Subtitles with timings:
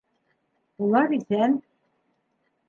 [0.85, 1.59] Улар иҫән.